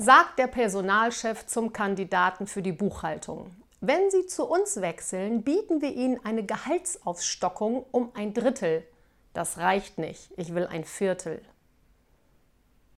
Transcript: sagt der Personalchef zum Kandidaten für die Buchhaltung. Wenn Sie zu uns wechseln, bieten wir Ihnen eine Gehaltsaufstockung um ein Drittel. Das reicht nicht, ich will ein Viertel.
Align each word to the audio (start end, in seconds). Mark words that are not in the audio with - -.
sagt 0.00 0.38
der 0.38 0.46
Personalchef 0.46 1.46
zum 1.46 1.72
Kandidaten 1.72 2.46
für 2.46 2.62
die 2.62 2.72
Buchhaltung. 2.72 3.50
Wenn 3.80 4.10
Sie 4.10 4.26
zu 4.26 4.44
uns 4.44 4.80
wechseln, 4.80 5.42
bieten 5.42 5.82
wir 5.82 5.92
Ihnen 5.92 6.24
eine 6.24 6.46
Gehaltsaufstockung 6.46 7.84
um 7.90 8.12
ein 8.14 8.32
Drittel. 8.32 8.86
Das 9.34 9.58
reicht 9.58 9.98
nicht, 9.98 10.30
ich 10.36 10.54
will 10.54 10.68
ein 10.68 10.84
Viertel. 10.84 11.42